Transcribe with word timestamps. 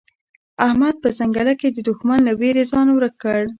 احمد 0.67 0.95
په 1.03 1.09
ځنګله 1.17 1.53
کې 1.59 1.67
د 1.71 1.77
دوښمن 1.87 2.19
له 2.27 2.33
وېرې 2.39 2.63
ځان 2.71 2.87
ورک 2.91 3.13
کړ. 3.23 3.41